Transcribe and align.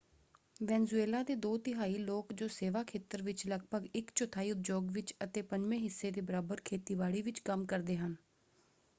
Venezuela 0.59 1.21
ਦੇ 1.23 1.33
ਦੋ 1.35 1.57
ਤਿਹਾਈ 1.57 1.97
ਲੋਕ 1.97 2.31
ਜੋ 2.33 2.47
ਸੇਵਾ 2.49 2.81
ਖੇਤਰ 2.83 3.21
ਵਿੱਚ 3.23 3.45
ਲਗਭਗ 3.47 3.85
ਇੱਕ 3.95 4.09
ਚੌਥਾਈ 4.15 4.51
ਉਦਯੋਗ 4.51 4.89
ਵਿੱਚ 4.91 5.13
ਅਤੇ 5.23 5.41
ਪੰਜਵੇਂ 5.43 5.79
ਹਿੱਸੇ 5.79 6.11
ਦੇ 6.11 6.21
ਬਰਾਬਰ 6.21 6.61
ਖੇਤੀਬਾੜੀ 6.65 7.21
ਵਿੱਚ 7.21 7.39
ਕੰਮ 7.41 7.65
ਕਰਦੇ 7.65 7.97
ਹਨ। 7.97 8.15